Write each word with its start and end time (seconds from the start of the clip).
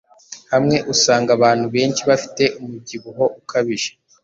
hamwe 0.53 0.77
usanga 0.93 1.29
abantu 1.37 1.65
benshi 1.75 2.01
bafite 2.09 2.43
umubyibuho 2.59 3.23
ukabije 3.39 3.91